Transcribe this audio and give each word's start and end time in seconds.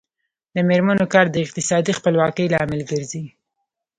د 0.55 0.57
میرمنو 0.69 1.05
کار 1.13 1.25
د 1.31 1.35
اقتصادي 1.45 1.93
خپلواکۍ 1.99 2.45
لامل 2.53 2.81
ګرځي. 2.91 3.23